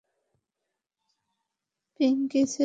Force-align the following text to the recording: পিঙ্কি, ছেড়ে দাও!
পিঙ্কি, 1.99 2.41
ছেড়ে 2.43 2.47
দাও! 2.47 2.59